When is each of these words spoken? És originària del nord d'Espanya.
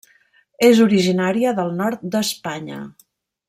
És 0.67 0.79
originària 0.85 1.53
del 1.61 1.71
nord 1.83 2.09
d'Espanya. 2.17 2.83